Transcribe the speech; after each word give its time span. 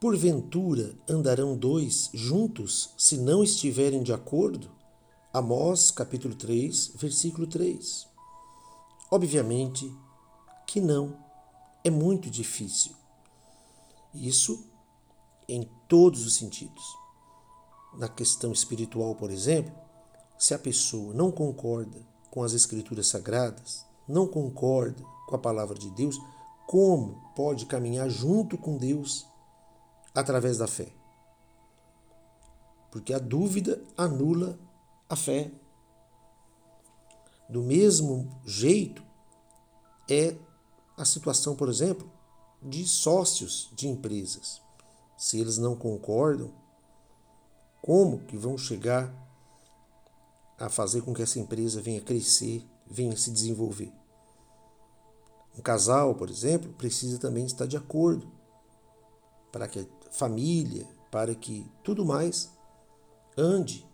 Porventura 0.00 0.96
andarão 1.06 1.54
dois 1.54 2.08
juntos 2.14 2.94
se 2.96 3.18
não 3.18 3.44
estiverem 3.44 4.02
de 4.02 4.14
acordo? 4.14 4.70
Amós, 5.30 5.90
capítulo 5.90 6.34
3, 6.34 6.92
versículo 6.94 7.46
3. 7.46 8.08
Obviamente 9.10 9.94
que 10.66 10.80
não. 10.80 11.14
É 11.84 11.90
muito 11.90 12.30
difícil. 12.30 12.92
Isso 14.14 14.64
em 15.46 15.68
todos 15.86 16.24
os 16.24 16.34
sentidos. 16.34 16.82
Na 17.98 18.08
questão 18.08 18.52
espiritual, 18.52 19.14
por 19.14 19.30
exemplo, 19.30 19.74
se 20.38 20.54
a 20.54 20.58
pessoa 20.58 21.12
não 21.12 21.30
concorda 21.30 22.00
com 22.30 22.42
as 22.42 22.54
escrituras 22.54 23.08
sagradas, 23.08 23.84
não 24.08 24.26
concorda 24.26 25.04
com 25.28 25.36
a 25.36 25.38
palavra 25.38 25.78
de 25.78 25.90
Deus, 25.90 26.16
como 26.66 27.20
pode 27.36 27.66
caminhar 27.66 28.08
junto 28.08 28.56
com 28.56 28.78
Deus 28.78 29.28
através 30.14 30.58
da 30.58 30.66
fé? 30.66 30.92
Porque 32.90 33.14
a 33.14 33.18
dúvida 33.18 33.82
anula 33.96 34.58
a 35.08 35.16
fé. 35.16 35.50
Do 37.48 37.62
mesmo 37.62 38.40
jeito 38.44 39.02
é 40.08 40.36
a 40.96 41.04
situação, 41.04 41.54
por 41.54 41.68
exemplo, 41.68 42.10
de 42.62 42.86
sócios 42.86 43.70
de 43.74 43.88
empresas. 43.88 44.60
Se 45.16 45.38
eles 45.40 45.58
não 45.58 45.76
concordam, 45.76 46.52
como 47.80 48.20
que 48.20 48.36
vão 48.36 48.58
chegar 48.58 49.12
a 50.58 50.68
fazer 50.68 51.02
com 51.02 51.14
que 51.14 51.22
essa 51.22 51.38
empresa 51.38 51.80
venha 51.80 52.00
crescer, 52.00 52.66
venha 52.86 53.16
se 53.16 53.30
desenvolver? 53.30 53.92
Um 55.58 55.62
casal, 55.62 56.14
por 56.14 56.28
exemplo, 56.30 56.72
precisa 56.74 57.18
também 57.18 57.44
estar 57.44 57.66
de 57.66 57.76
acordo 57.76 58.30
para 59.50 59.66
que 59.66 59.86
família, 60.10 60.86
para 61.10 61.34
que 61.34 61.70
tudo 61.82 62.04
mais 62.04 62.50
ande 63.36 63.86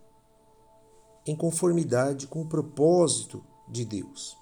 em 1.25 1.35
conformidade 1.35 2.27
com 2.27 2.41
o 2.41 2.47
propósito 2.47 3.43
de 3.67 3.83
Deus. 3.83 4.37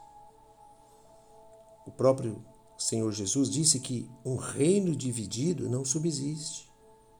O 1.85 1.91
próprio 1.91 2.43
Senhor 2.77 3.11
Jesus 3.11 3.49
disse 3.49 3.79
que 3.79 4.09
um 4.23 4.35
reino 4.35 4.95
dividido 4.95 5.69
não 5.69 5.85
subsiste, 5.85 6.69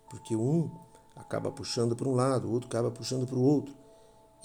porque 0.09 0.35
um 0.35 0.69
acaba 1.15 1.51
puxando 1.51 1.95
para 1.95 2.09
um 2.09 2.13
lado, 2.13 2.47
o 2.47 2.51
outro 2.51 2.67
acaba 2.67 2.91
puxando 2.91 3.25
para 3.25 3.37
o 3.37 3.43
outro 3.43 3.75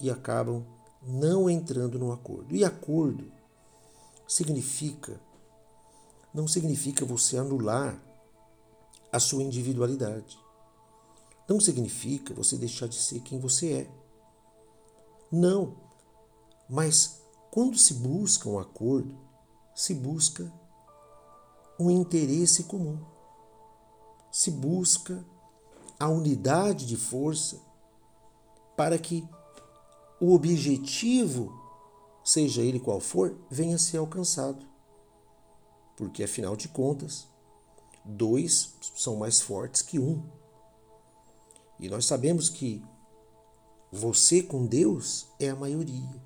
e 0.00 0.10
acabam 0.10 0.64
não 1.02 1.50
entrando 1.50 1.98
no 1.98 2.12
acordo. 2.12 2.54
E 2.54 2.64
acordo 2.64 3.30
significa 4.26 5.20
não 6.32 6.46
significa 6.46 7.04
você 7.04 7.36
anular 7.36 8.00
a 9.12 9.18
sua 9.18 9.42
individualidade. 9.42 10.38
Não 11.48 11.58
significa 11.58 12.32
você 12.32 12.56
deixar 12.56 12.86
de 12.86 12.96
ser 12.96 13.20
quem 13.20 13.40
você 13.40 13.72
é. 13.72 13.90
Não. 15.32 15.76
Mas 16.68 17.20
quando 17.50 17.76
se 17.76 17.94
busca 17.94 18.48
um 18.48 18.58
acordo, 18.58 19.18
se 19.74 19.94
busca 19.94 20.52
um 21.78 21.90
interesse 21.90 22.64
comum. 22.64 22.98
Se 24.30 24.50
busca 24.50 25.24
a 25.98 26.08
unidade 26.08 26.86
de 26.86 26.96
força 26.96 27.60
para 28.76 28.96
que 28.98 29.28
o 30.20 30.34
objetivo, 30.34 31.52
seja 32.22 32.62
ele 32.62 32.78
qual 32.78 33.00
for, 33.00 33.36
venha 33.50 33.76
a 33.76 33.78
ser 33.78 33.96
alcançado. 33.96 34.64
Porque 35.96 36.22
afinal 36.22 36.54
de 36.54 36.68
contas, 36.68 37.26
dois 38.04 38.74
são 38.96 39.16
mais 39.16 39.40
fortes 39.40 39.82
que 39.82 39.98
um. 39.98 40.22
E 41.78 41.88
nós 41.88 42.06
sabemos 42.06 42.48
que 42.48 42.84
você 43.90 44.42
com 44.42 44.66
Deus 44.66 45.28
é 45.38 45.48
a 45.48 45.56
maioria. 45.56 46.22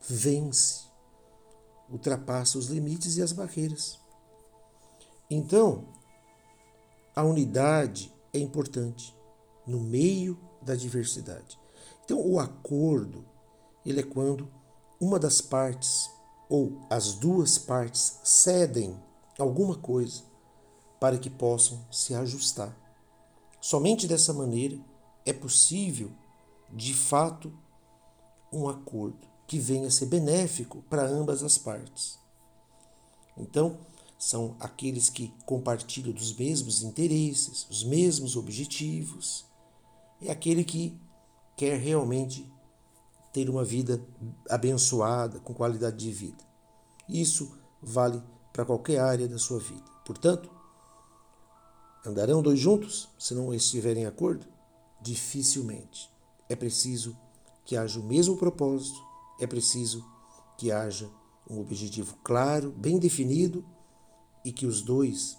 Vence, 0.00 0.84
ultrapassa 1.90 2.58
os 2.58 2.66
limites 2.66 3.16
e 3.16 3.22
as 3.22 3.32
barreiras. 3.32 3.98
Então, 5.30 5.84
a 7.14 7.22
unidade 7.22 8.12
é 8.32 8.38
importante 8.38 9.16
no 9.66 9.80
meio 9.80 10.38
da 10.62 10.74
diversidade. 10.74 11.58
Então, 12.04 12.20
o 12.20 12.38
acordo, 12.38 13.24
ele 13.84 14.00
é 14.00 14.04
quando 14.04 14.50
uma 15.00 15.18
das 15.18 15.40
partes 15.40 16.10
ou 16.48 16.80
as 16.88 17.14
duas 17.14 17.58
partes 17.58 18.20
cedem 18.22 18.96
alguma 19.38 19.76
coisa 19.76 20.22
para 21.00 21.18
que 21.18 21.30
possam 21.30 21.84
se 21.90 22.14
ajustar. 22.14 22.74
Somente 23.60 24.06
dessa 24.06 24.32
maneira 24.32 24.78
é 25.24 25.32
possível, 25.32 26.10
de 26.72 26.94
fato, 26.94 27.52
um 28.52 28.68
acordo 28.68 29.26
que 29.46 29.58
venha 29.58 29.88
a 29.88 29.90
ser 29.90 30.06
benéfico 30.06 30.82
para 30.88 31.06
ambas 31.06 31.42
as 31.42 31.58
partes. 31.58 32.18
Então, 33.36 33.78
são 34.18 34.56
aqueles 34.58 35.10
que 35.10 35.32
compartilham 35.44 36.12
dos 36.12 36.34
mesmos 36.34 36.82
interesses, 36.82 37.66
os 37.68 37.84
mesmos 37.84 38.36
objetivos. 38.36 39.44
É 40.22 40.30
aquele 40.30 40.64
que 40.64 40.98
quer 41.56 41.78
realmente 41.78 42.50
ter 43.32 43.50
uma 43.50 43.64
vida 43.64 44.02
abençoada, 44.48 45.38
com 45.40 45.52
qualidade 45.52 45.98
de 45.98 46.10
vida. 46.10 46.42
Isso 47.06 47.58
vale 47.82 48.22
para 48.52 48.64
qualquer 48.64 49.00
área 49.00 49.28
da 49.28 49.38
sua 49.38 49.58
vida. 49.58 49.84
Portanto, 50.04 50.50
andarão 52.06 52.40
dois 52.40 52.58
juntos 52.58 53.08
se 53.18 53.34
não 53.34 53.52
estiverem 53.52 54.04
em 54.04 54.06
acordo? 54.06 54.46
Dificilmente. 55.02 56.10
É 56.48 56.54
preciso 56.54 57.16
que 57.64 57.76
haja 57.76 57.98
o 57.98 58.02
mesmo 58.02 58.36
propósito, 58.36 58.98
é 59.40 59.46
preciso 59.46 60.04
que 60.56 60.70
haja 60.70 61.10
um 61.50 61.60
objetivo 61.60 62.16
claro, 62.22 62.70
bem 62.70 62.98
definido 62.98 63.64
e 64.44 64.52
que 64.52 64.66
os 64.66 64.80
dois 64.82 65.36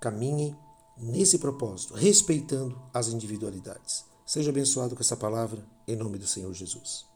caminhem 0.00 0.56
nesse 0.96 1.38
propósito, 1.38 1.94
respeitando 1.94 2.80
as 2.92 3.08
individualidades. 3.08 4.04
Seja 4.24 4.50
abençoado 4.50 4.94
com 4.94 5.02
essa 5.02 5.16
palavra, 5.16 5.64
em 5.86 5.96
nome 5.96 6.18
do 6.18 6.26
Senhor 6.26 6.52
Jesus. 6.54 7.13